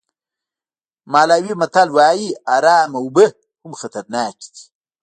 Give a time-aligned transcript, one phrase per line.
[1.11, 3.27] مالاوي متل وایي ارامه اوبه
[3.63, 4.63] هم خطرناک دي.